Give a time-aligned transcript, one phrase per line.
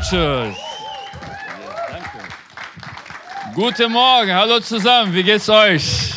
[0.00, 0.56] Danke.
[3.54, 6.14] Guten Morgen, hallo zusammen, wie geht's euch?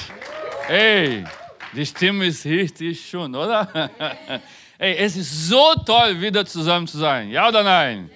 [0.68, 1.26] Hey,
[1.74, 3.90] die Stimme ist richtig schön, oder?
[4.78, 7.30] Hey, es ist so toll, wieder zusammen zu sein.
[7.30, 8.10] Ja oder nein?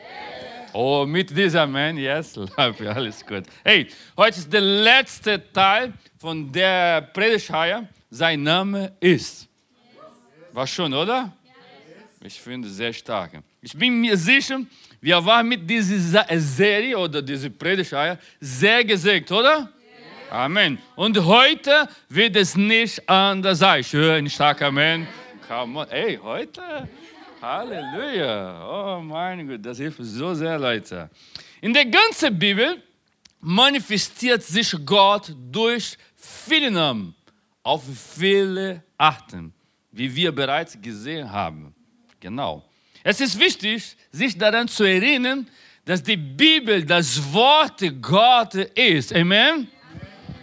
[0.74, 3.44] Oh, mit dieser Man, yes, alles gut.
[3.64, 3.88] Hey,
[4.18, 7.88] heute ist der letzte Teil von der Predigtreihe.
[8.10, 9.48] Sein Name ist.
[10.52, 11.32] War schon, oder?
[12.22, 13.32] Ich finde es sehr stark.
[13.62, 14.60] Ich bin mir sicher,
[15.08, 19.70] wir waren mit dieser Serie oder dieser Predigtreihe sehr gesegnet, oder?
[20.30, 20.78] Amen.
[20.98, 23.86] Und heute wird es nicht anders sein.
[23.86, 25.08] Schön, stark Amen.
[25.48, 25.88] Come on.
[25.90, 26.90] Hey, heute?
[27.42, 28.98] Halleluja.
[28.98, 31.10] Oh mein Gott, das hilft so sehr, Leute.
[31.62, 32.84] In der ganzen Bibel
[33.40, 37.16] manifestiert sich Gott durch viele Namen
[37.64, 37.82] auf
[38.18, 39.54] viele Arten,
[39.90, 41.74] wie wir bereits gesehen haben.
[42.20, 42.66] Genau.
[43.10, 45.48] Es ist wichtig, sich daran zu erinnern,
[45.86, 49.16] dass die Bibel das Wort Gottes ist.
[49.16, 49.70] Amen.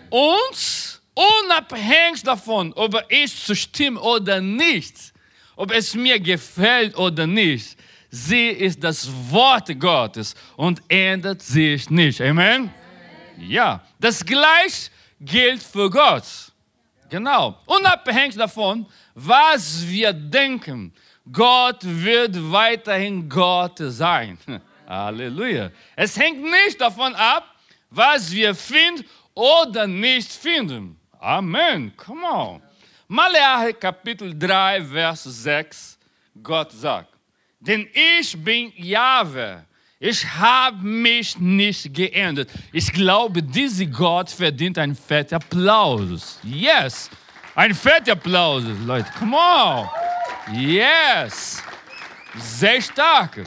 [0.09, 5.13] Und unabhängig davon, ob ich zustimme oder nicht,
[5.57, 7.77] ob es mir gefällt oder nicht,
[8.09, 12.23] sie ist das Wort Gottes und ändert sich nicht.
[12.23, 12.73] Amen.
[13.37, 16.25] Ja, das gleiche gilt für Gott.
[17.11, 17.61] Genau.
[17.67, 20.95] Unabhängig davon, was wir denken,
[21.31, 24.39] Gott wird weiterhin Gott sein.
[24.87, 25.71] Halleluja.
[25.97, 27.55] Es hängt nicht davon ab,
[27.91, 30.99] was wir finden oder nicht finden.
[31.19, 31.93] Amen.
[31.97, 32.63] Come on.
[33.09, 35.99] Malachi Kapitel 3, Vers 6.
[36.43, 37.09] Gott sagt,
[37.61, 39.65] denn ich bin Jahwe.
[40.01, 42.51] Ich habe mich nicht geändert.
[42.73, 46.39] Ich glaube, dieser Gott verdient einen fetten Applaus.
[46.43, 47.09] Yes.
[47.55, 49.09] Ein fetter Applaus, Leute.
[49.19, 49.89] Come on.
[50.53, 51.63] Yes.
[52.37, 53.45] Sehr stark.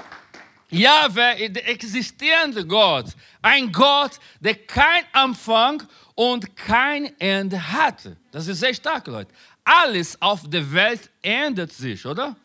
[0.70, 3.08] Jahwe, der existierende Gott.
[3.42, 5.84] Ein Gott, der kein Anfang
[6.16, 8.18] und kein Ende hatte.
[8.32, 9.32] Das ist sehr stark, Leute.
[9.64, 12.36] Alles auf der Welt ändert sich, oder?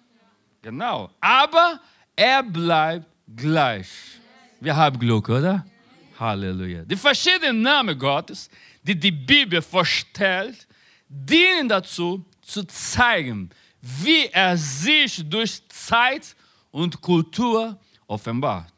[0.60, 1.10] Genau.
[1.20, 1.80] Aber
[2.14, 3.88] er bleibt gleich.
[4.60, 5.64] Wir haben Glück, oder?
[6.18, 6.82] Halleluja.
[6.82, 8.50] Die verschiedenen Namen Gottes,
[8.82, 10.68] die die Bibel vorstellt,
[11.08, 13.50] dienen dazu, zu zeigen,
[13.82, 16.36] wie er sich durch Zeit
[16.70, 17.76] und Kultur
[18.06, 18.72] offenbart.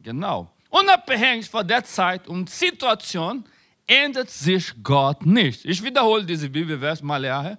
[0.00, 0.50] Genau.
[0.68, 3.44] Unabhängig von der Zeit und Situation
[3.86, 5.64] ändert sich Gott nicht.
[5.64, 7.24] Ich wiederhole diese Bibelvers mal.
[7.24, 7.56] Ja.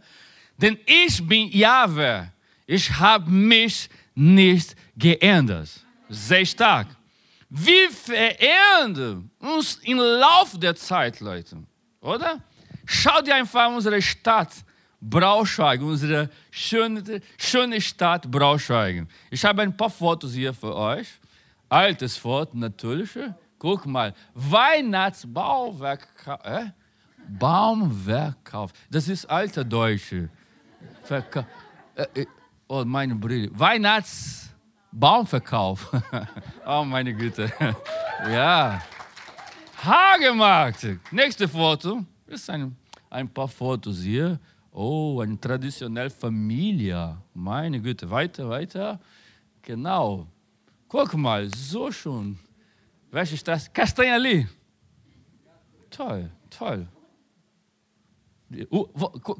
[0.58, 2.32] Denn ich bin Jahwe.
[2.66, 5.70] Ich habe mich nicht geändert.
[6.10, 6.88] Sehr stark.
[7.50, 11.58] Wir verändern uns im Laufe der Zeit, Leute.
[12.02, 12.42] Oder?
[12.86, 14.52] Schau dir einfach unsere Stadt
[15.10, 17.04] Braunschweig, unsere schöne,
[17.38, 19.06] schöne Stadt Braunschweig.
[19.30, 21.10] Ich habe ein paar Fotos hier für euch.
[21.68, 23.10] Altes Foto, natürlich.
[23.60, 26.08] Guck mal, Weihnachtsbauwerk.
[26.44, 26.68] Äh?
[27.28, 28.72] Baumverkauf.
[28.90, 30.30] Das ist alter Deutsche.
[31.04, 31.46] Verka
[31.96, 32.26] äh, äh,
[32.68, 33.50] oh, meine Brille.
[33.54, 35.92] Weihnachtsbaumverkauf.
[36.66, 37.52] oh, meine Güte.
[38.30, 38.82] ja.
[39.84, 40.88] Hagemarkt.
[41.12, 42.04] Nächste Foto.
[42.26, 42.76] Das ist ein,
[43.10, 44.40] ein paar Fotos hier.
[44.76, 47.18] Oh, eine traditionelle Familie.
[47.34, 48.10] Meine Güte.
[48.10, 49.00] Weiter, weiter.
[49.62, 50.28] Genau.
[50.88, 52.40] Guck mal, so schon.
[53.12, 53.72] Welche ist das?
[53.72, 54.48] Castanha ali.
[55.92, 56.88] Toll, toll.
[58.72, 58.88] Uh,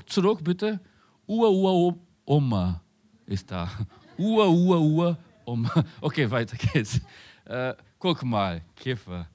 [0.06, 0.80] zurück bitte.
[1.28, 1.96] Ua, ua,
[2.26, 2.82] Oma
[3.26, 3.70] ist da.
[4.18, 5.84] Ua, ua, ua, Oma.
[6.02, 7.02] Okay, weiter geht's.
[7.46, 9.28] Äh, guck mal, Kiffer.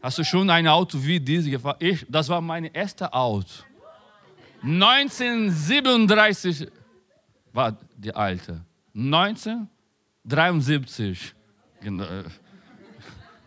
[0.00, 1.76] Hast du schon ein Auto wie dieses gefahren?
[1.80, 3.64] Ich, das war mein erstes Auto.
[4.62, 6.68] 1937
[7.52, 8.64] war die alte.
[8.94, 11.34] 1973.
[11.80, 12.04] Genau.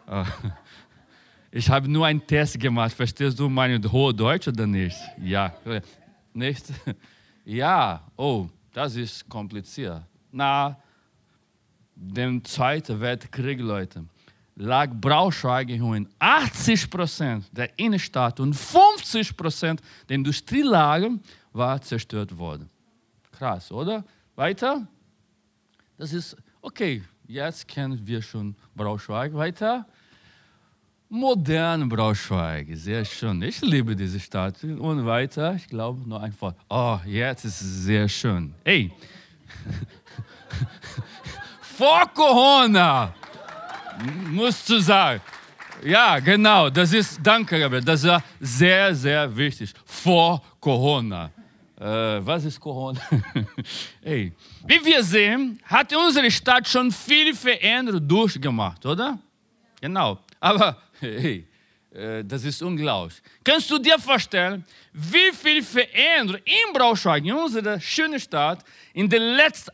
[0.07, 0.25] Ah.
[1.51, 2.94] Ich habe nur einen Test gemacht.
[2.94, 4.97] Verstehst du meine hohe Deutsch oder nicht?
[5.22, 5.53] Ja.
[6.33, 6.66] Nicht?
[7.43, 8.03] Ja.
[8.16, 10.03] Oh, das ist kompliziert.
[10.31, 10.78] Na,
[11.95, 14.05] dem Zweiten Weltkrieg, Leute,
[14.56, 21.22] lag Braunschweig in 80 Prozent der Innenstadt und 50 Prozent der Industrielagen
[21.53, 22.70] war zerstört worden.
[23.32, 24.03] Krass, oder?
[24.36, 24.88] Weiter?
[25.98, 27.03] Das ist okay.
[27.28, 29.34] Jetzt kennen wir schon Braunschweig.
[29.34, 29.86] Weiter?
[31.14, 33.42] Modern Braunschweig, sehr schön.
[33.42, 34.64] Ich liebe diese Stadt.
[34.64, 36.53] Und weiter, ich glaube, nur einfach.
[36.70, 38.53] Oh, jetzt ist es sehr schön.
[38.64, 38.94] Hey,
[41.62, 43.14] vor Corona,
[44.30, 45.22] musst du sagen.
[45.84, 49.74] Ja, genau, das ist, danke, Gabriel, das ist sehr, sehr wichtig.
[49.86, 51.32] Vor Corona.
[51.80, 51.84] Äh,
[52.26, 53.02] was ist Corona?
[54.03, 54.32] hey.
[54.68, 59.18] Wie wir sehen, hat unsere Stadt schon viel Veränderung durchgemacht, oder?
[59.82, 60.20] Genau.
[60.40, 61.48] Aber hey,
[61.92, 63.20] äh, das ist unglaublich.
[63.44, 64.64] Kannst du dir vorstellen,
[64.94, 68.64] wie viel Veränderung in Braunschweig, in unserer schönen Stadt,
[68.94, 69.72] in den letzten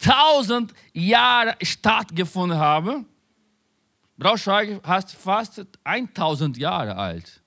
[0.00, 3.06] 1000 Jahren stattgefunden haben?
[4.16, 7.40] Braunschweig ist fast 1000 Jahre alt.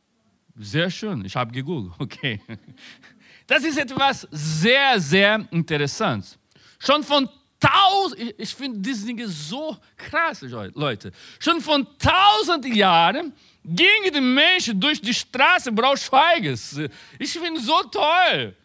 [0.55, 2.41] Sehr schön, ich habe gegoogelt, okay.
[3.45, 6.37] Das ist etwas sehr, sehr Interessantes.
[6.79, 7.29] Schon von
[7.59, 11.11] tausend, ich, ich finde diese Dinge so krass, Leute.
[11.39, 13.33] Schon von tausend Jahren
[13.63, 16.79] gingen die Menschen durch die Straße Braunschweiges.
[17.19, 18.55] Ich finde so toll.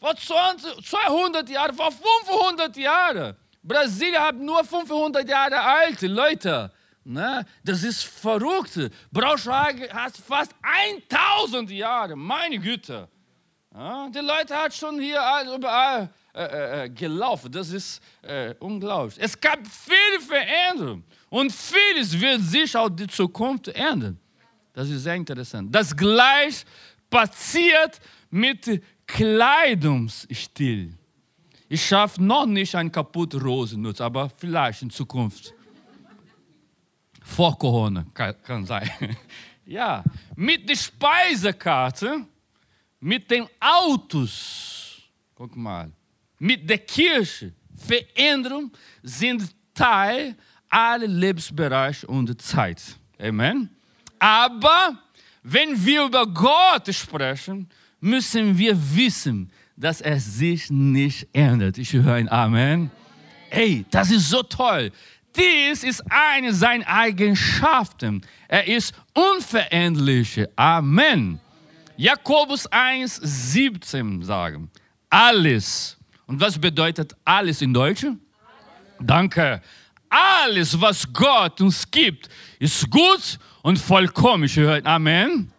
[0.00, 3.36] Vor 20, 200 Jahren, vor 500 Jahren.
[3.62, 6.70] Brasilien hat nur 500 Jahre alt, Leute.
[7.04, 7.44] Ne?
[7.62, 8.78] Das ist verrückt.
[9.12, 13.08] Braunschweig hat fast 1000 Jahre, meine Güte.
[13.74, 15.20] Ja, die Leute haben schon hier
[15.54, 17.50] überall äh, äh, äh, gelaufen.
[17.52, 19.16] Das ist äh, unglaublich.
[19.20, 24.18] Es gab viele Veränderungen und vieles wird sich auch die Zukunft ändern.
[24.72, 25.72] Das ist sehr interessant.
[25.72, 26.64] Das gleich
[27.08, 30.98] passiert mit Kleidungsstil.
[31.68, 35.53] Ich schaffe noch nicht ein kaputt Rosennutz, aber vielleicht in Zukunft.
[37.24, 38.88] Vor Corona kann, sein.
[39.66, 40.04] ja,
[40.36, 42.26] mit der Speisekarte,
[43.00, 45.02] mit den Autos,
[45.34, 45.90] guck mal,
[46.38, 47.52] mit der Kirche.
[47.74, 48.70] Veränderung
[49.02, 49.42] sind
[49.74, 50.36] Teil
[50.68, 52.82] aller Lebensbereiche und Zeit.
[53.18, 53.70] Amen.
[54.18, 54.98] Aber
[55.42, 57.68] wenn wir über Gott sprechen,
[58.00, 61.78] müssen wir wissen, dass er sich nicht ändert.
[61.78, 62.90] Ich höre ein Amen.
[63.50, 64.92] Hey, das ist so toll.
[65.36, 68.22] Dies ist eine seiner Eigenschaften.
[68.48, 70.46] Er ist unveränderlich.
[70.56, 71.40] Amen.
[71.96, 74.70] Jakobus 1, 17 sagen,
[75.10, 75.96] alles
[76.26, 78.06] und was bedeutet alles in Deutsch?
[79.00, 79.60] Danke.
[80.08, 82.28] Alles, was Gott uns gibt,
[82.58, 84.48] ist gut und vollkommen.
[84.48, 85.52] Höre Amen.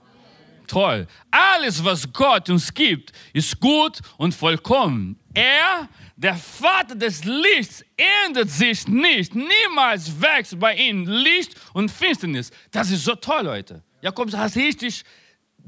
[0.68, 1.07] Toll.
[1.30, 5.19] Alles, was Gott uns gibt, ist gut und vollkommen.
[5.33, 7.84] Er, der Vater des Lichts,
[8.26, 9.36] ändert sich nicht.
[9.36, 12.52] Niemals wächst bei ihm Licht und Finsternis.
[12.72, 13.84] Das ist so toll, Leute.
[14.02, 15.04] Jakobus hat richtig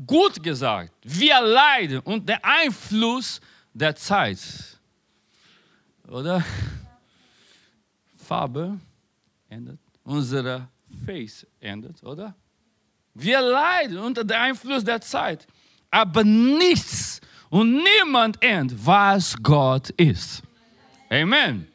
[0.06, 0.94] gut gesagt.
[1.04, 3.42] Wir leiden unter der Einfluss
[3.74, 4.78] der Zeit
[6.08, 6.44] oder?
[8.16, 8.80] Farbe
[9.50, 10.68] ändert, unsere
[11.06, 12.36] Face ändert, oder?
[13.14, 15.48] Wir leiden unter dem Einfluss der Zeit,
[15.90, 20.42] aber nichts und niemand ändert, was Gott ist.
[21.10, 21.68] Amen.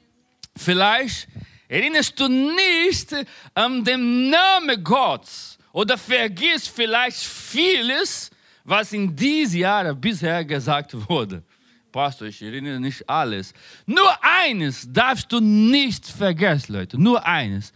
[0.57, 1.29] Vielleicht
[1.69, 3.15] erinnerst du nicht
[3.55, 8.31] an den Namen Gottes oder vergisst vielleicht vieles,
[8.65, 11.43] was in diesen Jahren bisher gesagt wurde.
[11.91, 13.53] Pastor, ich erinnere nicht alles.
[13.87, 17.01] Nur eines darfst du nicht vergessen, Leute.
[17.01, 17.73] Nur eines.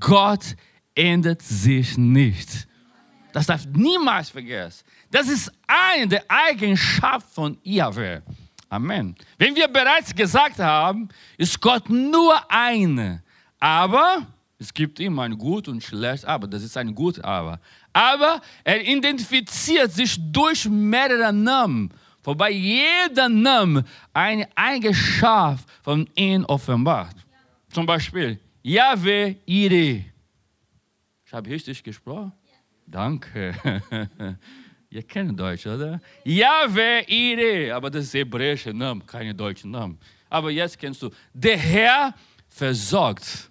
[0.00, 0.56] Gott
[0.94, 2.66] ändert sich nicht.
[3.32, 4.84] Das darf niemals vergessen.
[5.10, 8.20] Das ist eine der Eigenschaften von Yahweh.
[8.68, 9.14] Amen.
[9.38, 13.22] Wenn wir bereits gesagt haben, ist Gott nur eine.
[13.58, 14.26] Aber
[14.58, 17.58] es gibt immer ein Gut und Schlecht, aber das ist ein Gut, aber.
[17.92, 21.90] Aber er identifiziert sich durch mehrere Namen
[22.28, 27.16] wobei jeder Name eine Eigenschaft von ihm offenbart.
[27.70, 30.04] Zum Beispiel, Yahweh Ire.
[31.24, 32.32] Ich habe richtig gesprochen?
[32.86, 33.54] Danke.
[34.90, 36.00] Ihr kennt Deutsch, oder?
[36.24, 37.74] Yahweh Ire.
[37.74, 39.96] Aber das ist hebräische Name, keine deutsche Name.
[40.30, 41.10] Aber jetzt kennst du.
[41.34, 42.14] Der Herr
[42.48, 43.50] versorgt.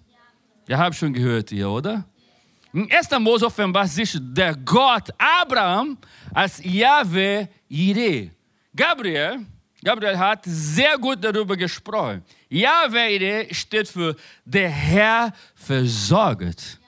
[0.66, 2.04] Ihr habt schon gehört hier, oder?
[2.72, 3.10] In 1.
[3.20, 5.96] Mose offenbart sich der Gott Abraham
[6.34, 8.30] als Yahweh Ire.
[8.74, 9.46] Gabriel,
[9.82, 12.22] Gabriel hat sehr gut darüber gesprochen.
[12.48, 16.78] Yahweh steht für der Herr versorgt.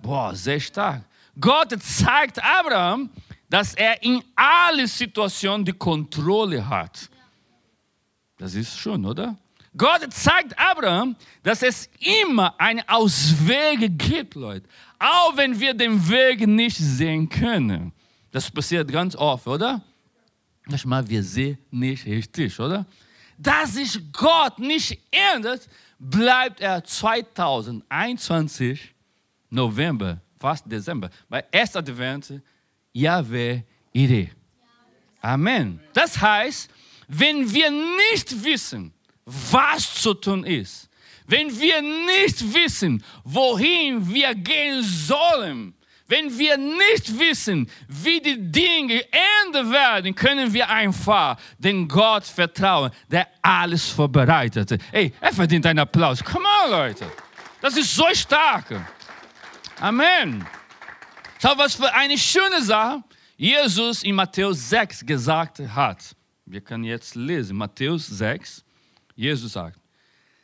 [0.00, 1.02] Boah, sehr stark.
[1.38, 3.10] Gott zeigt Abraham,
[3.50, 7.10] dass er in alle Situationen die Kontrolle hat.
[8.38, 9.36] Das ist schon, oder?
[9.76, 11.90] Gott zeigt Abraham, dass es
[12.24, 14.66] immer einen Ausweg gibt, Leute.
[14.98, 17.92] Auch wenn wir den Weg nicht sehen können.
[18.30, 19.82] Das passiert ganz oft, oder?
[20.66, 22.86] Manchmal wir sehen nicht richtig, oder?
[23.36, 28.94] Da sich Gott nicht ändert, bleibt er 2021
[29.50, 32.40] November, fast Dezember, bei erster Advent,
[32.92, 34.28] Yahweh Ire.
[35.22, 35.80] Amen.
[35.92, 36.70] Das heißt,
[37.08, 38.92] wenn wir nicht wissen,
[39.24, 40.88] was zu tun ist,
[41.26, 45.74] wenn wir nicht wissen, wohin wir gehen sollen,
[46.08, 49.04] wenn wir nicht wissen, wie die Dinge
[49.44, 54.76] enden werden, können wir einfach den Gott vertrauen, der alles vorbereitet.
[54.90, 56.24] Ey, er verdient einen Applaus.
[56.24, 57.06] Come on, Leute.
[57.60, 58.66] Das ist so stark.
[59.78, 60.44] Amen.
[61.42, 63.02] Schau, was für eine schöne Sache
[63.36, 66.14] Jesus in Matthäus 6 gesagt hat.
[66.44, 68.62] Wir können jetzt lesen, Matthäus 6.
[69.14, 69.80] Jesus sagt,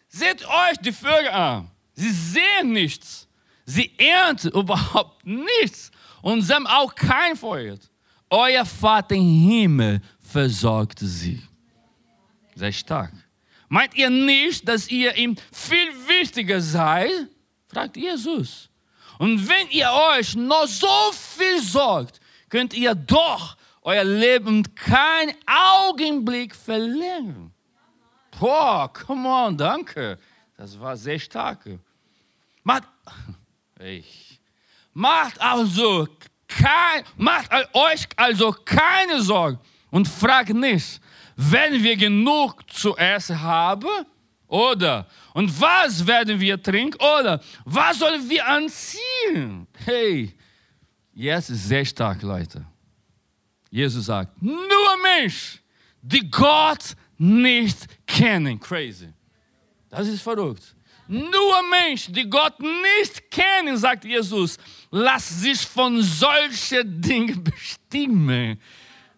[0.09, 1.71] seht euch die Vögel an.
[1.93, 3.29] Sie sehen nichts.
[3.67, 5.91] Sie ernten überhaupt nichts.
[6.23, 7.77] Und sie haben auch kein Feuer.
[8.31, 11.43] Euer Vater im Himmel versorgt sie.
[12.55, 13.13] Sehr stark.
[13.69, 17.29] Meint ihr nicht, dass ihr ihm viel wichtiger seid?
[17.67, 18.71] fragt Jesus.
[19.19, 26.55] Und wenn ihr euch noch so viel sorgt, könnt ihr doch euer Leben keinen Augenblick
[26.55, 27.53] verlängern.
[28.39, 30.19] Boah, come on, danke.
[30.57, 31.61] Das war sehr stark.
[32.63, 32.85] Macht,
[33.81, 34.41] ich,
[34.93, 36.09] macht also
[36.49, 39.59] kein, macht euch also keine Sorgen
[39.91, 41.01] und fragt nicht,
[41.37, 44.07] wenn wir genug zu essen haben,
[44.49, 49.67] oder und was werden wir trinken, oder was sollen wir anziehen?
[49.85, 50.35] Hey,
[51.13, 52.65] jetzt ist sehr stark, Leute.
[53.71, 55.61] Jesus sagt, nur Mensch,
[56.01, 58.59] die Gott nicht kennen.
[58.61, 59.13] Crazy.
[59.89, 60.77] Das ist verrückt.
[61.09, 64.59] Nur Menschen, die Gott nicht kennen, sagt Jesus,
[64.91, 68.59] lass sich von solchen Dingen bestimmen.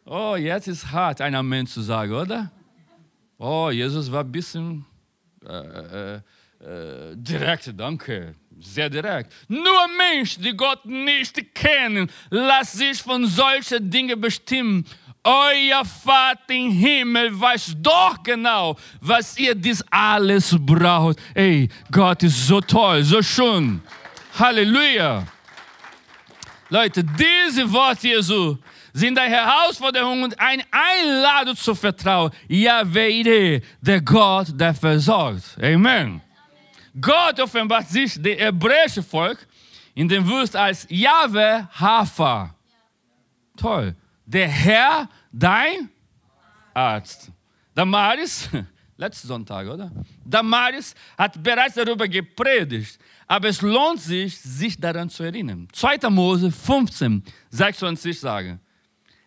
[0.04, 2.50] Oh, jetzt ist hart, ein Amen zu sagen, oder?
[3.38, 4.84] Oh, Jesus war ein bisschen
[5.48, 6.20] äh, äh,
[6.60, 8.34] äh, direkt, danke.
[8.60, 9.32] Sehr direkt.
[9.48, 14.84] Nur Menschen, die Gott nicht kennen, lass sich von solchen Dingen bestimmen.
[15.22, 21.18] Euer Vater im Himmel weiß doch genau, was ihr dies alles braucht.
[21.34, 23.80] Ey, Gott ist so toll, so schön.
[24.38, 25.26] Halleluja.
[26.70, 28.56] Leute, diese Worte Jesu
[28.92, 32.32] sind eine Herausforderung und eine Einladung zu vertrauen.
[32.48, 35.56] Yahweh, der Gott, der versorgt.
[35.62, 36.20] Amen.
[37.00, 39.46] Gott offenbart sich dem hebräischen Volk
[39.94, 42.54] in dem Wüste als Yahweh Hafa.
[43.56, 43.94] Toll.
[44.24, 45.90] Der Herr, dein
[46.74, 47.30] Arzt.
[47.74, 48.48] Damaris,
[48.96, 49.90] letzten Sonntag, oder?
[50.24, 55.68] Damaris hat bereits darüber gepredigt, aber es lohnt sich, sich daran zu erinnern.
[55.72, 56.10] 2.
[56.10, 58.60] Mose 15, 26 sagen.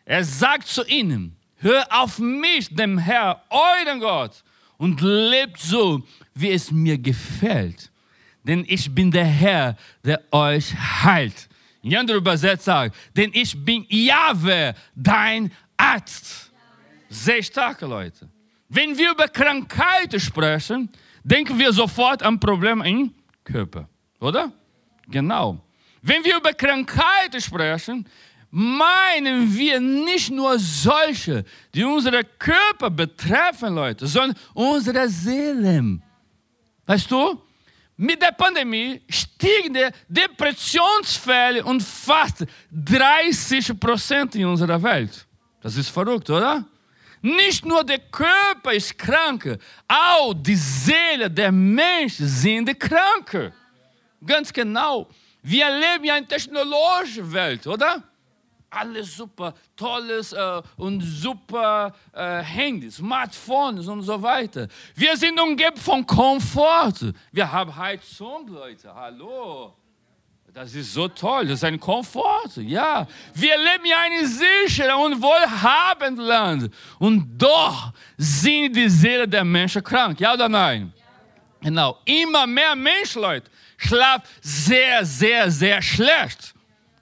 [0.05, 4.43] Er sagt zu ihnen, hör auf mich, dem Herr, euren Gott,
[4.77, 6.03] und lebt so,
[6.33, 7.91] wie es mir gefällt.
[8.43, 11.47] Denn ich bin der Herr, der euch heilt.
[11.83, 16.51] In anderer Übersetzung sagt, denn ich bin Jahwe, dein Arzt.
[17.09, 18.29] Sehr starke Leute.
[18.69, 20.89] Wenn wir über Krankheiten sprechen,
[21.23, 23.87] denken wir sofort an Probleme im Körper,
[24.19, 24.51] oder?
[25.07, 25.61] Genau.
[26.01, 28.07] Wenn wir über Krankheiten sprechen,
[28.51, 36.03] meinen wir nicht nur solche, die unsere Körper betreffen, Leute, sondern unsere Seelen.
[36.85, 37.41] Weißt du?
[37.95, 45.25] Mit der Pandemie stiegen die Depressionsfälle um fast 30 Prozent in unserer Welt.
[45.61, 46.65] Das ist verrückt, oder?
[47.21, 53.53] Nicht nur der Körper ist krank, auch die Seele der Menschen sind krank.
[54.25, 55.07] Ganz genau.
[55.43, 58.03] Wir leben ja in technologischer Welt, oder?
[58.71, 64.67] Alles super tolles äh, und super äh, Handys, Smartphones und so weiter.
[64.95, 67.13] Wir sind umgeben von Komfort.
[67.31, 68.93] Wir haben Heizung, Leute.
[68.93, 69.73] Hallo.
[70.53, 73.07] Das ist so toll, das ist ein Komfort, ja.
[73.33, 76.73] Wir leben in einem sicheren und wohlhabenden Land.
[76.99, 80.91] Und doch sind die Seele der Menschen krank, ja oder nein?
[81.61, 86.53] Genau, immer mehr Menschen, Leute, schlafen sehr, sehr, sehr schlecht.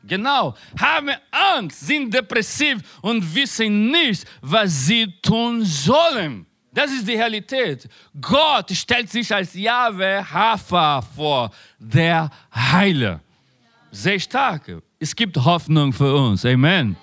[0.04, 6.46] Genau, haben Angst, sind depressiv und wissen nicht, was sie tun sollen.
[6.72, 7.90] Das ist die Realität.
[8.22, 13.20] Gott stellt sich als Jahwe Hafa vor, der Heiler.
[13.92, 14.72] Sehr stark.
[15.00, 16.46] Es gibt Hoffnung für uns.
[16.46, 16.96] Amen.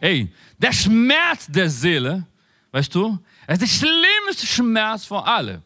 [0.00, 2.26] Hey, der Schmerz der Seele,
[2.70, 3.18] weißt du,
[3.48, 5.62] ist der schlimmste Schmerz von allen.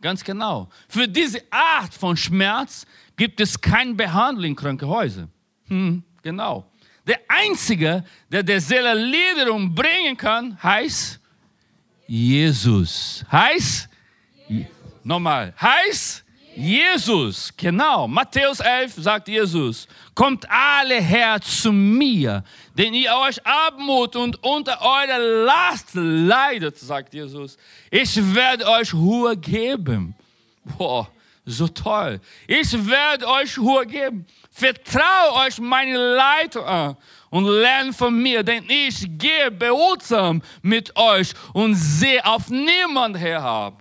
[0.00, 0.68] Ganz genau.
[0.88, 2.86] Für diese Art von Schmerz
[3.16, 5.30] gibt es keine Behandlung in Krankenhäusern.
[5.70, 6.02] Hm.
[6.22, 6.66] Genau.
[7.06, 11.18] Der Einzige, der der Seele Liederung bringen kann, heißt
[12.06, 13.24] Jesus.
[13.30, 13.88] Heißt?
[14.48, 14.70] Jesus.
[15.02, 15.54] Nochmal.
[15.60, 16.24] Heißt?
[16.56, 17.52] Jesus.
[17.56, 18.06] Genau.
[18.06, 19.86] Matthäus 11 sagt Jesus.
[20.14, 22.44] Kommt alle her zu mir,
[22.76, 27.56] denn ihr euch abmut und unter eurer Last leidet, sagt Jesus.
[27.90, 30.14] Ich werde euch Ruhe geben.
[30.76, 31.08] Boah,
[31.46, 32.20] so toll.
[32.46, 34.26] Ich werde euch Ruhe geben.
[34.50, 36.96] Vertraue euch meine Leitung an
[37.30, 43.80] und lernt von mir, denn ich gehe behutsam mit euch und sehe auf niemand herab.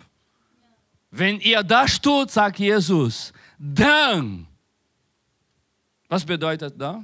[1.12, 4.48] Wenn ihr das tut, sagt Jesus, dann
[6.08, 7.04] Was bedeutet da?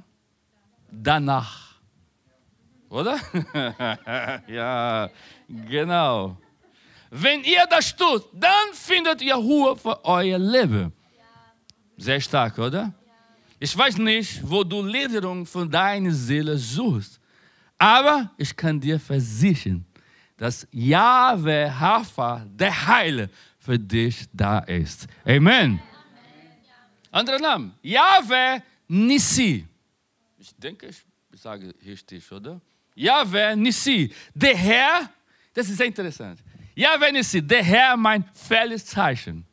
[0.89, 1.75] Danach.
[2.89, 3.19] Oder?
[4.47, 5.09] ja,
[5.47, 6.37] genau.
[7.11, 10.91] Wenn ihr das tut, dann findet ihr Ruhe für euer Leben.
[11.97, 12.93] Sehr stark, oder?
[13.59, 17.19] Ich weiß nicht, wo du Lederung von deiner Seele suchst,
[17.77, 19.85] aber ich kann dir versichern,
[20.35, 25.07] dass Yahweh Hafa, der Heile, für dich da ist.
[25.25, 25.79] Amen.
[27.11, 28.59] Anderer Name, Yahweh
[28.89, 29.65] Nissi.
[30.37, 32.59] Ich denke, ich sage richtig, oder?
[32.93, 34.13] Yahweh Nissi.
[34.33, 35.09] Der Herr,
[35.53, 36.39] das ist sehr interessant.
[36.75, 39.45] Yahweh Nissi, der Herr, mein Zeichen.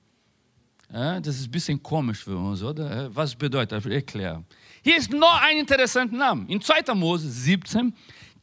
[0.92, 3.14] Das ist ein bisschen komisch für uns, oder?
[3.14, 3.86] Was bedeutet das?
[3.86, 4.44] Erklären.
[4.82, 6.44] Hier ist noch ein interessanter Name.
[6.48, 6.94] In 2.
[6.94, 7.94] Mose 17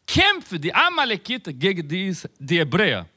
[0.08, 3.08] kämpfen die Amalekiter gegen die, die Hebräer.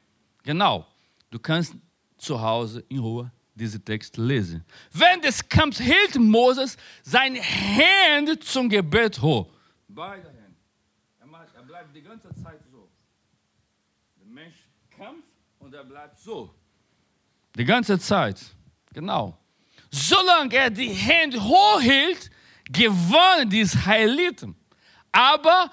[0.42, 0.86] Genau.
[1.30, 1.74] Du kannst
[2.18, 4.64] zu Hause in Ruhe diesen Text lesen.
[4.92, 9.48] Während des Kampfs hielt Moses seine Hände zum Gebet hoch.
[9.88, 10.56] Beide Hände.
[11.56, 12.86] Er, bleibt die ganze Zeit so.
[14.18, 16.54] Der Mensch kämpft und er bleibt so.
[17.56, 18.38] Die ganze Zeit.
[18.92, 19.38] Genau.
[19.90, 22.30] Solange er die Hände hochhielt,
[22.70, 24.54] gewann dies Heiliten.
[25.11, 25.70] Aber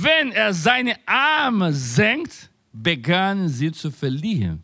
[0.00, 4.62] wenn er seine Arme senkt, begannen sie zu verlieren.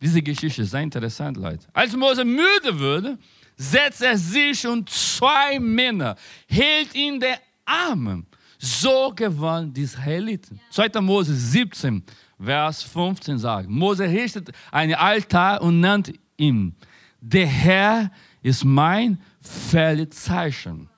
[0.00, 1.66] Diese Geschichte ist sehr interessant, Leute.
[1.72, 3.18] Als Mose müde wurde,
[3.56, 6.16] setzte er sich und zwei Männer
[6.46, 8.24] hielt ihn der Arme.
[8.58, 10.60] So gewann die Israeliten.
[10.70, 11.00] 2.
[11.00, 12.02] Mose 17,
[12.42, 16.74] Vers 15 sagt, Mose richtete einen Altar und nannte ihn,
[17.20, 18.10] der Herr
[18.42, 20.88] ist mein Feldzeichen.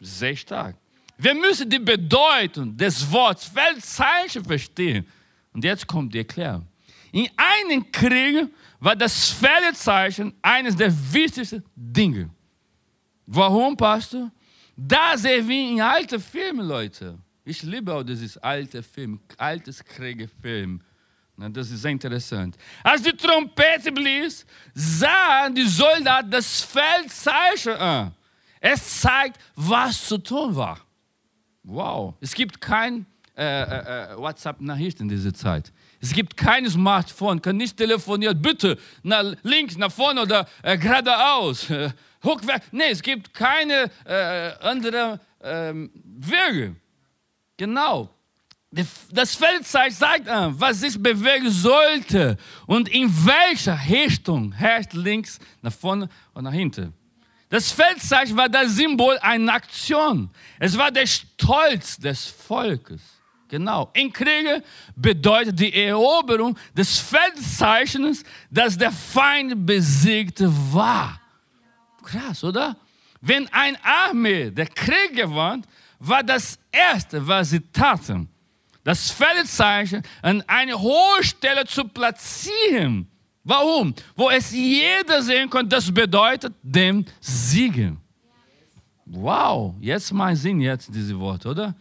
[0.00, 0.76] Sehr stark.
[1.18, 5.06] Wir müssen die Bedeutung des Wortes Feldzeichen verstehen.
[5.52, 6.66] Und jetzt kommt die Erklärung.
[7.12, 8.48] In einem Krieg
[8.80, 12.30] war das Feldzeichen eines der wichtigsten Dinge.
[13.26, 14.30] Warum, Pastor?
[14.76, 17.18] Da sehen wir in alten Filmen, Leute.
[17.44, 20.80] Ich liebe auch dieses alte Film, altes Kriegerfilm.
[21.36, 22.56] Das ist sehr interessant.
[22.84, 28.14] Als die Trompete blies, sahen die Soldaten das Feldzeichen an.
[28.60, 30.78] Es zeigt, was zu tun war.
[31.64, 32.14] Wow.
[32.20, 35.72] Es gibt kein äh, äh, äh WhatsApp-Nachricht in dieser Zeit.
[36.00, 38.40] Es gibt kein Smartphone, kann nicht telefonieren.
[38.40, 41.68] Bitte nach links, nach vorne oder äh, geradeaus.
[42.24, 42.60] Äh.
[42.70, 46.76] Nee, es gibt keine äh, anderen ähm, Wege.
[47.56, 48.10] Genau.
[49.10, 55.72] Das Feldzeichen sagt an, was sich bewegen sollte und in welcher Richtung herrscht links, nach
[55.72, 56.94] vorne und nach hinten.
[57.50, 60.30] Das Feldzeichen war das Symbol einer Aktion.
[60.58, 63.02] Es war der Stolz des Volkes.
[63.46, 63.90] Genau.
[63.92, 64.62] In Kriege
[64.96, 70.40] bedeutet die Eroberung des Feldzeichens, dass der Feind besiegt
[70.72, 71.20] war.
[72.02, 72.74] Krass, oder?
[73.20, 75.66] Wenn eine Armee der Krieg gewann,
[75.98, 78.31] war das Erste, was sie taten,
[78.84, 83.08] das Feldzeichen an eine hohe Stelle zu platzieren.
[83.44, 83.94] Warum?
[84.14, 87.98] Wo es jeder sehen konnte, das bedeutet dem Siegen.
[89.04, 91.74] Wow, jetzt mein Sinn jetzt diese Worte, oder?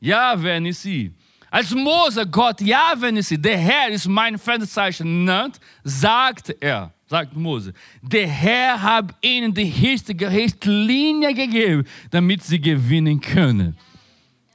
[0.00, 1.12] Ja, wenn ich sie.
[1.50, 6.92] Als Mose Gott, ja, wenn ich sie, der Herr ist mein Feldzeichen nennt, sagt er,
[7.06, 13.76] sagt Mose, der Herr hat ihnen die richtige Richtlinie gegeben, damit sie gewinnen können.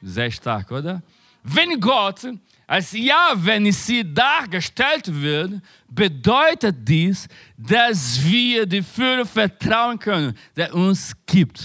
[0.01, 1.03] Sehr stark, oder?
[1.45, 2.21] Wenn Gott
[2.67, 10.73] als Ja, wenn sie dargestellt wird, bedeutet dies, dass wir die Führer vertrauen können, der
[10.73, 11.63] uns gibt.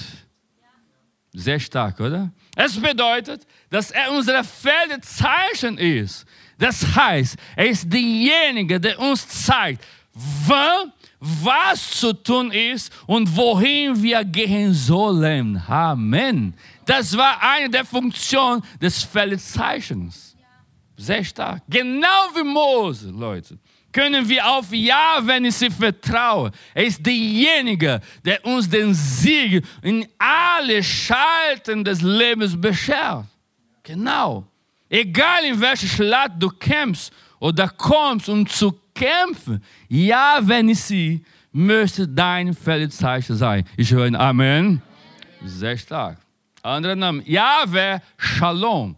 [1.33, 2.31] Sehr stark, oder?
[2.57, 6.27] Es bedeutet, dass er unser Feldzeichen ist.
[6.59, 14.03] Das heißt, er ist derjenige, der uns zeigt, wann was zu tun ist und wohin
[14.03, 15.62] wir gehen sollen.
[15.69, 16.55] Amen.
[16.90, 20.35] Das war eine der Funktionen des Feldzeichens.
[20.96, 21.62] Sehr stark.
[21.68, 23.61] Genau wie Mose, Leute,
[23.92, 26.50] können wir auf Ja, wenn ich sie vertraue.
[26.74, 33.24] Er ist derjenige, der uns den Sieg in alle Schalten des Lebens beschert.
[33.85, 34.48] Genau.
[34.88, 39.62] Egal in welcher Schlacht du kämpfst oder kommst, um zu kämpfen.
[39.88, 43.64] Ja, wenn ich sie möchte dein Feldzeichen sein.
[43.76, 44.83] Ich höre ein Amen.
[45.44, 46.18] Sehr stark.
[46.62, 47.23] Andere Name.
[47.27, 48.96] Jahwe Shalom.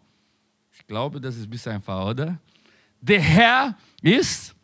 [0.72, 2.38] Ich glaube, das ist ein bisschen einfach, oder?
[3.00, 4.54] Der Herr ist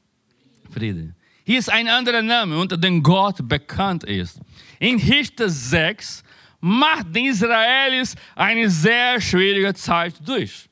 [0.70, 1.14] Friede.
[1.44, 4.40] Hier ist ein anderer Name, unter dem Gott bekannt ist.
[4.78, 6.22] In Richter 6
[6.61, 10.68] macht die Israelis eine sehr schwierige Zeit durch.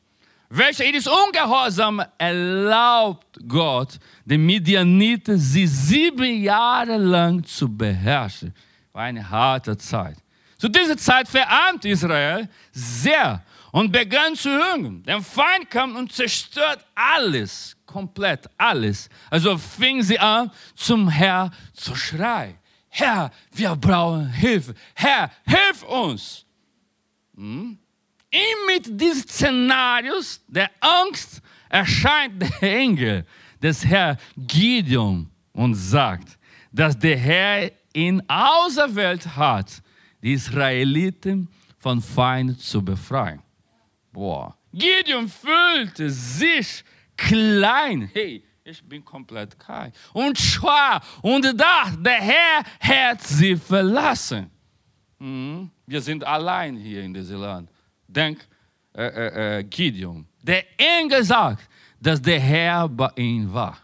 [0.49, 8.53] Welche ihres Ungehorsam erlaubt Gott, den Midianiten sie sieben Jahre lang zu beherrschen.
[8.93, 10.19] War eine harte Zeit.
[10.59, 13.43] Zu dieser Zeit verarmt Israel sehr
[13.73, 15.03] und begann zu hungern.
[15.03, 19.09] Der Feind kam und zerstört alles, komplett alles.
[19.31, 22.57] Also fing sie an, zum Herr zu schreien.
[22.89, 24.75] Herr, wir brauchen Hilfe.
[24.95, 26.47] Herr, hilf uns.
[27.35, 27.79] Hm?
[28.67, 33.25] mit diesen Szenarios der Angst erscheint der Engel
[33.63, 36.39] des Herrn Gideon und sagt,
[36.73, 39.83] dass der Herr ihn auserwählt hat,
[40.23, 41.49] die Israeliten
[41.79, 43.43] von Feinden zu befreien.
[44.13, 44.57] Boah.
[44.73, 46.85] Gideon fühlte sich
[47.17, 48.11] klein.
[48.13, 49.93] Hey, ich bin komplett klein.
[50.13, 54.51] Und schwach und dachte, der Herr hat sie verlassen.
[55.19, 55.71] Mhm.
[55.87, 57.71] Wir sind allein hier in diesem Land.
[58.07, 58.47] Denk,
[58.93, 60.27] äh, äh, äh, Gideon.
[60.43, 61.69] Der Engel sagt,
[62.01, 63.79] dass der Herr bei ihm war.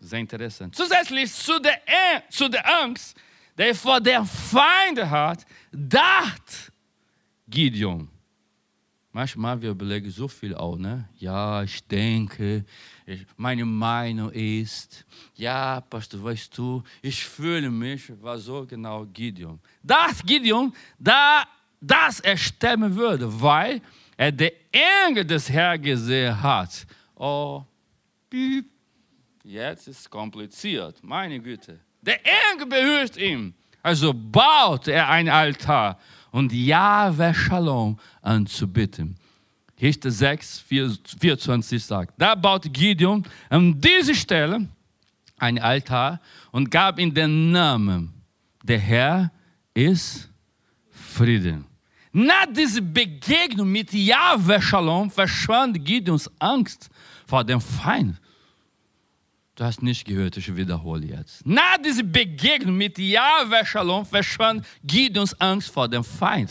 [0.00, 0.74] Sehr interessant.
[0.74, 1.80] Zusätzlich zu der,
[2.28, 3.16] zu der Angst,
[3.56, 6.72] die er vor der Feinde hat, dachte
[7.48, 8.08] Gideon,
[9.14, 11.06] Manchmal wir überlegen so viel auch, ne?
[11.18, 12.64] Ja, ich denke,
[13.04, 19.60] ich, meine Meinung ist, ja, Pastor, weißt du, ich fühle mich, war so genau Gideon.
[19.82, 21.44] Das Gideon, da,
[21.78, 23.82] dass er sterben würde, weil
[24.16, 24.52] er den
[25.06, 26.86] Engel des Herrn gesehen hat.
[27.14, 27.62] Oh,
[28.30, 28.64] piep.
[29.44, 31.78] Jetzt ist es kompliziert, meine Güte.
[32.02, 33.54] Der Engel behütet ihn.
[33.82, 35.98] Also baut er ein Altar
[36.30, 39.16] und Jahwe Shalom anzubitten.
[39.80, 40.64] Richter 6,
[41.18, 44.68] 24 sagt, da baut Gideon an dieser Stelle
[45.38, 46.20] ein Altar
[46.52, 48.12] und gab ihm den Namen,
[48.62, 49.32] der Herr
[49.74, 50.30] ist
[50.90, 51.64] Frieden.
[52.12, 56.88] Nach dieser Begegnung mit Jahwe Shalom verschwand Gideons Angst
[57.26, 58.20] vor dem Feind.
[59.54, 61.44] Du hast nicht gehört, ich wiederhole jetzt.
[61.44, 66.50] Nach dieser Begegnung mit Yahweh Shalom verschwand Gideons Angst vor dem Feind.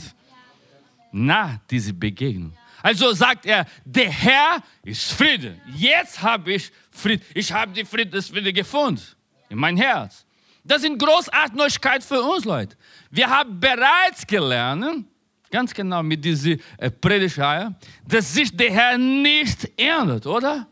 [1.12, 2.54] Nach dieser Begegnung.
[2.84, 5.60] Also sagt er, der Herr ist Frieden.
[5.76, 7.24] Jetzt habe ich Frieden.
[7.34, 9.02] Ich habe die Friedensfriede gefunden
[9.50, 10.26] in mein Herz.
[10.64, 12.78] Das sind großartige Neuigkeiten für uns, Leute.
[13.10, 15.08] Wir haben bereits gelernt,
[15.50, 17.76] ganz genau mit dieser äh, Predigtreihe,
[18.08, 20.68] dass sich der Herr nicht ändert, oder?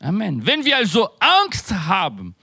[0.00, 0.44] Amen.
[0.44, 2.34] Wenn wir also Angst haben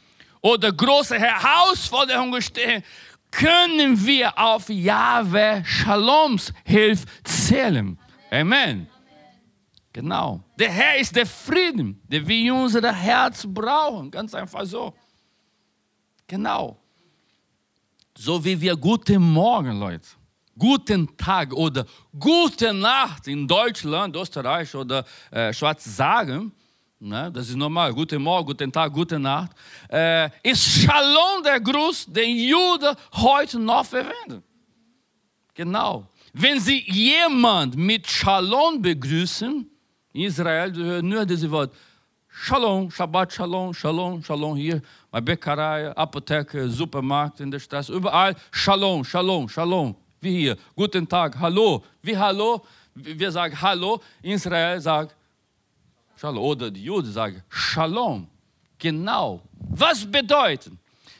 [0.41, 2.83] oder große Herausforderungen stehen,
[3.31, 7.97] können wir auf Jahwe Shaloms Hilfe zählen.
[8.31, 8.87] Amen.
[9.93, 10.41] Genau.
[10.59, 14.11] Der Herr ist der Frieden, den wir in unser Herz brauchen.
[14.11, 14.93] Ganz einfach so.
[16.27, 16.77] Genau.
[18.17, 20.07] So wie wir guten Morgen, Leute,
[20.57, 21.85] guten Tag oder
[22.17, 26.51] gute Nacht in Deutschland, Österreich oder äh, Schwarz sagen,
[26.99, 27.31] ne?
[27.31, 29.51] das ist normal, guten Morgen, guten Tag, gute Nacht,
[29.89, 34.43] äh, ist Shalom der Gruß, den Juden heute noch verwenden.
[35.53, 36.07] Genau.
[36.33, 39.69] Wenn sie jemand mit Shalom begrüßen,
[40.13, 41.73] in Israel, nur dieses Wort,
[42.27, 49.03] Shalom, Shabbat Shalom, Shalom, Shalom hier, bei Bäckerei, Apotheke, Supermarkt in der Straße, überall Shalom,
[49.05, 49.95] Shalom, Shalom.
[50.19, 51.83] Wie hier, guten Tag, Hallo.
[52.01, 52.65] Wie Hallo?
[52.93, 55.15] Wir sagen Hallo, Israel sagt
[56.17, 56.43] Shalom.
[56.43, 58.27] Oder die Juden sagen Shalom.
[58.77, 59.41] Genau.
[59.69, 60.73] Was bedeutet?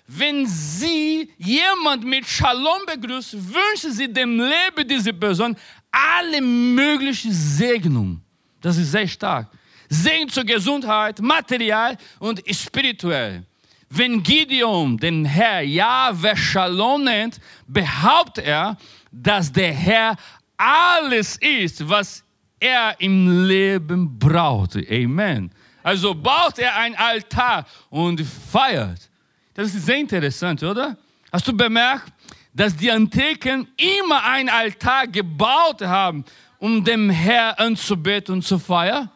[0.08, 5.56] Wenn Sie jemand mit Shalom begrüßen, wünschen Sie dem Leben dieser Person
[5.92, 8.22] alle möglichen Segnungen.
[8.62, 9.48] Das ist sehr stark.
[9.90, 13.44] Segen zur Gesundheit, materiell und spirituell.
[13.90, 18.78] Wenn Gideon den Herr Yahweh Shalom nennt, behauptet er,
[19.12, 20.18] dass der Herr
[20.58, 22.25] alles ist, was
[22.60, 24.86] er im Leben brauchte.
[24.90, 25.52] Amen.
[25.84, 29.10] Also baut er ein Altar und feiert.
[29.54, 30.98] Das ist sehr interessant, oder?
[31.32, 32.12] Hast du bemerkt,
[32.54, 36.26] dass die Antiken immer ein Altar gebaut haben,
[36.58, 39.10] um dem Herrn anzubeten und zu feiern?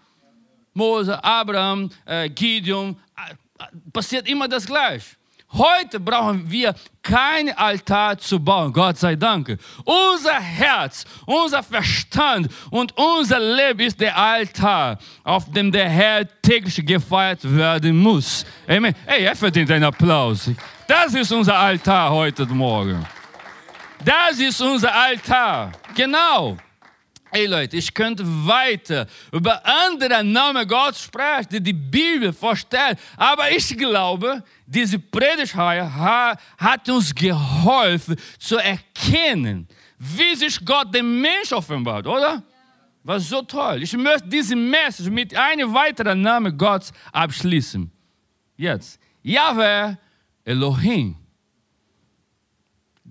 [0.73, 5.18] Mose, Abraham, äh, Gideon, äh, passiert immer das Gleiche.
[5.53, 9.57] Heute brauchen wir kein Altar zu bauen, Gott sei Dank.
[9.83, 16.85] Unser Herz, unser Verstand und unser Leben ist der Altar, auf dem der Herr täglich
[16.85, 18.45] gefeiert werden muss.
[18.67, 18.93] Amen.
[19.07, 20.51] Hey, er verdient einen Applaus.
[20.87, 23.03] Das ist unser Altar heute Morgen.
[24.05, 25.71] Das ist unser Altar.
[25.95, 26.57] Genau.
[27.31, 32.97] Hey Leute, ich könnte weiter über andere Namen Gottes sprechen, die die Bibel vorstellt.
[33.17, 35.93] Aber ich glaube, diese Predigtreihe
[36.57, 39.67] hat uns geholfen zu erkennen,
[39.99, 42.41] wie sich Gott dem Mensch offenbart, oder?
[43.03, 43.83] Was so toll.
[43.83, 47.91] Ich möchte diese Message mit einem weiteren Namen Gottes abschließen.
[48.57, 48.99] Jetzt.
[49.21, 49.95] Yahweh
[50.43, 51.15] Elohim.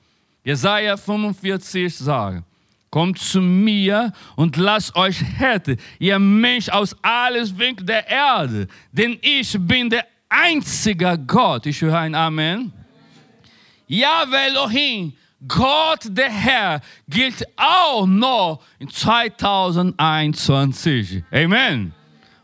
[0.45, 2.45] Jesaja 45 sagt,
[2.91, 9.19] Kommt zu mir und lasst euch retten, ihr Mensch aus alles Winkel der Erde, denn
[9.21, 11.67] ich bin der einzige Gott.
[11.67, 12.73] Ich höre ein Amen.
[13.89, 15.13] Yahweh Elohim,
[15.47, 21.25] Gott der Herr, gilt auch noch in 2021.
[21.31, 21.93] Amen.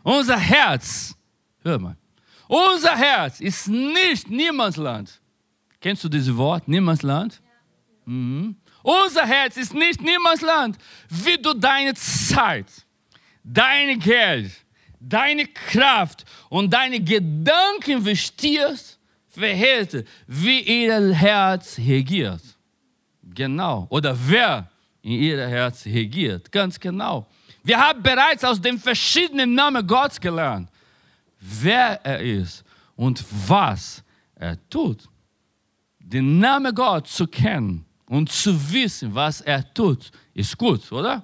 [0.03, 1.15] Unser Herz,
[1.63, 1.97] hör mal,
[2.47, 5.19] unser Herz ist nicht Niemandsland.
[5.79, 7.41] Kennst du dieses Wort, Niemandsland?
[8.05, 8.55] Mhm.
[8.81, 10.77] Unser Herz ist nicht Niemandsland.
[11.09, 12.67] Wie du deine Zeit,
[13.43, 14.51] dein Geld,
[14.99, 22.41] deine Kraft und deine Gedanken investierst, verhält, wie ihr Herz regiert.
[23.23, 23.87] Genau.
[23.89, 24.69] Oder wer
[25.01, 26.51] in ihr Herz regiert.
[26.51, 27.27] Ganz genau.
[27.63, 30.69] Wir haben bereits aus den verschiedenen Namen Gottes gelernt,
[31.39, 32.63] wer er ist
[32.95, 34.03] und was
[34.35, 35.07] er tut.
[35.99, 41.23] Den Namen Gott zu kennen und zu wissen, was er tut, ist gut, oder?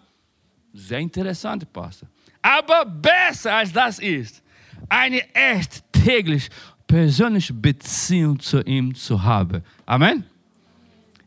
[0.73, 2.10] Sehr interessant, Pastor.
[2.41, 4.41] Aber besser als das ist,
[4.88, 6.49] eine echt täglich
[6.88, 9.62] persönliche Beziehung zu ihm zu haben.
[9.86, 10.23] Amen.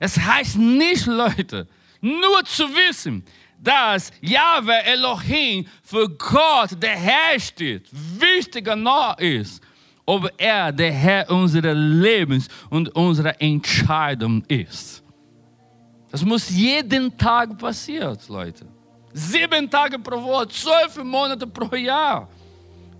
[0.00, 1.68] Es heißt nicht, Leute,
[2.00, 3.24] nur zu wissen,
[3.56, 9.62] dass Yahweh Elohim für Gott der Herr steht, wichtiger noch ist,
[10.04, 15.02] ob er der Herr unseres Lebens und unserer Entscheidung ist.
[16.12, 18.66] Das muss jeden Tag passieren, Leute.
[19.14, 22.28] Sieben Tage pro Woche, zwölf Monate pro Jahr.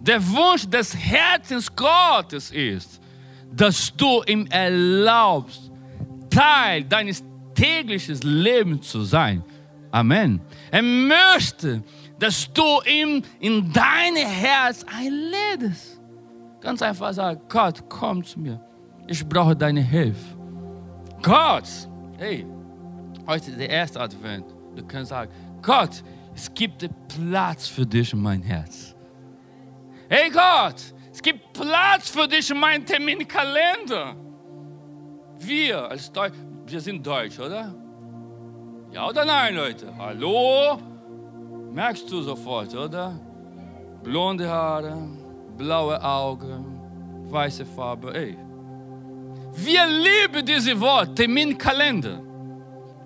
[0.01, 3.01] Der Wunsch des Herzens Gottes ist,
[3.55, 5.70] dass du ihm erlaubst,
[6.31, 7.22] Teil deines
[7.55, 9.44] täglichen Lebens zu sein.
[9.90, 10.40] Amen.
[10.70, 11.83] Er möchte,
[12.18, 16.01] dass du ihm in dein Herz einlädst.
[16.62, 18.59] Ganz einfach sagen, Gott, komm zu mir.
[19.07, 20.38] Ich brauche deine Hilfe.
[21.20, 21.68] Gott,
[22.16, 22.46] hey,
[23.33, 24.45] heute der erste Advent.
[24.77, 26.03] Du kannst sagen, Gott,
[26.35, 28.95] es gibt Platz für dich in mein Herz.
[30.09, 30.77] Hey Gott,
[31.11, 34.14] es gibt Platz für dich in meinem Terminkalender.
[35.38, 36.35] Wir als Deutsch,
[36.66, 37.75] wir sind Deutsch, oder?
[38.92, 39.87] Ja oder nein, Leute?
[39.97, 40.79] Hallo?
[41.73, 43.18] Merkst du sofort, oder?
[44.03, 45.09] Blonde Haare,
[45.57, 46.79] blaue Augen,
[47.31, 48.14] weiße Farbe.
[48.14, 48.37] Ey.
[49.55, 52.32] Wir lieben dieses Wort, Terminkalender.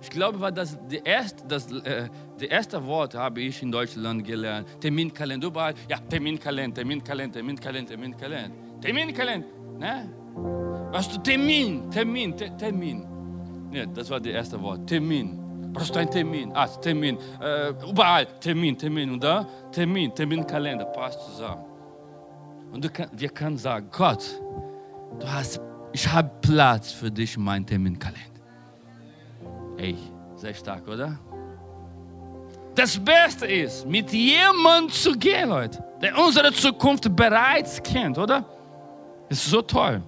[0.02, 2.08] Ich glaube, war das die erste, das, äh,
[2.40, 4.68] die erste Wort habe ich in Deutschland gelernt.
[4.80, 5.74] Terminkalender, überall.
[5.88, 8.56] Ja, Terminkalender, Terminkalender, Terminkalender, Terminkalender.
[8.80, 9.46] Terminkalender,
[9.78, 10.10] ne?
[10.92, 13.06] Was du Termin, Termin, Termin.
[13.72, 18.26] Ja, das war das erste Wort, Termin brauchst du einen Termin, ah, Termin, äh, überall
[18.40, 21.64] Termin, Termin und da Termin, Terminkalender, passt zusammen.
[22.72, 24.24] Und kann, wir können sagen, Gott,
[25.20, 25.60] du hast,
[25.92, 28.35] ich habe Platz für dich in meinem Terminkalender.
[29.76, 29.96] Ey,
[30.36, 31.18] sehr stark, oder?
[32.74, 38.44] Das Beste ist, mit jemandem zu gehen, Leute, der unsere Zukunft bereits kennt, oder?
[39.28, 40.02] Ist so toll.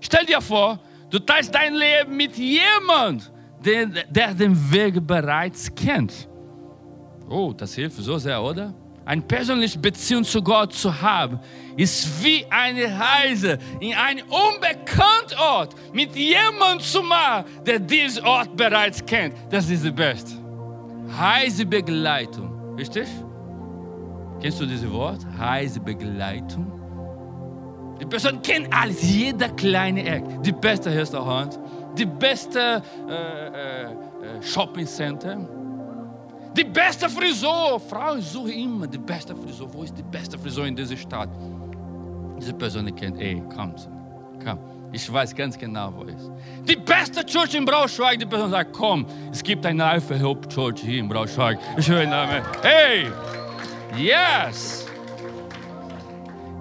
[0.00, 0.78] Stell dir vor,
[1.10, 3.26] du teilst dein Leben mit jemandem,
[3.64, 6.28] der, der den Weg bereits kennt.
[7.28, 8.72] Oh, das hilft so sehr, oder?
[9.06, 11.38] Eine persönliche Beziehung zu Gott zu haben,
[11.76, 18.56] ist wie eine Reise in einen unbekannten Ort mit jemandem zu machen, der diesen Ort
[18.56, 19.34] bereits kennt.
[19.48, 20.32] Das ist das Beste.
[21.08, 23.06] Reisebegleitung, richtig?
[24.40, 25.20] Kennst du dieses Wort?
[25.38, 26.72] Reisebegleitung.
[28.00, 30.24] Die Person kennt alles, jeder kleine Eck.
[30.42, 31.58] Die beste Restaurant,
[31.96, 35.48] die beste äh, äh, äh, Shopping Center,
[36.56, 37.80] die beste Frisur.
[37.80, 39.72] Frauen suchen immer die beste Frisur.
[39.72, 41.28] Wo ist die beste Frisur in dieser Stadt?
[42.38, 43.74] Diese Person kennt, ey, komm,
[44.44, 44.58] komm.
[44.92, 46.30] Ich weiß ganz genau, wo es ist.
[46.64, 50.80] Die beste Church in Braunschweig, die Person sagt, komm, es gibt eine Alpha Hope Church
[50.80, 51.58] hier in Braunschweig.
[51.86, 52.42] Den Namen.
[52.62, 53.10] Hey,
[53.96, 54.86] yes.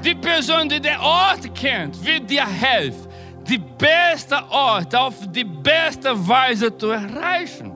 [0.03, 3.05] Die Person, die den Ort kennt, wird dir helfen
[3.47, 7.71] die beste Ort auf die beste Weise zu erreichen.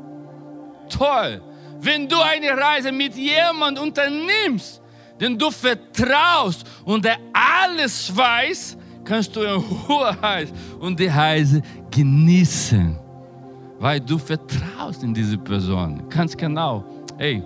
[0.89, 1.41] Toll.
[1.81, 4.81] Wenn du eine Reise mit jemandem unternimmst,
[5.19, 10.15] den du vertraust und der alles weiß, kannst du in Ruhe
[10.79, 11.61] und die Reise
[11.91, 12.97] genießen.
[13.79, 16.03] weil du vertraust in diese Person.
[16.09, 16.83] Ganz genau.
[17.17, 17.41] Hey,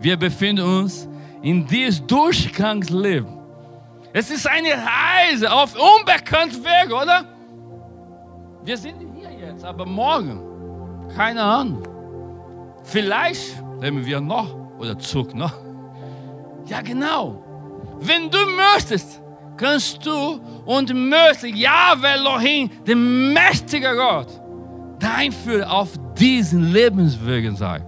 [0.00, 1.06] wir befinden uns
[1.42, 3.28] in diesem Durchgangsleben.
[4.12, 7.24] Es ist eine Reise auf unbekannten Weg, oder?
[8.64, 10.40] Wir sind hier jetzt, aber morgen,
[11.14, 11.82] keine Ahnung.
[12.82, 15.52] Vielleicht leben wir noch oder Zug noch.
[16.66, 17.42] Ja, genau.
[18.00, 19.22] Wenn du möchtest,
[19.56, 24.28] kannst du und möchtest Yahweh Elohim, der mächtige Gott,
[24.98, 27.84] dein Führer auf diesen Lebenswegen sein.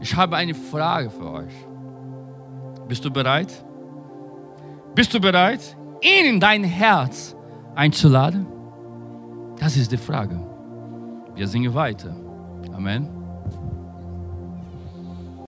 [0.00, 1.52] Ich habe eine Frage für euch.
[2.88, 3.52] Bist du bereit?
[4.94, 7.36] Bist du bereit, ihn in dein Herz
[7.74, 8.46] einzuladen?
[9.58, 10.40] Das ist die Frage.
[11.34, 12.16] Wir singen weiter.
[12.74, 13.19] Amen.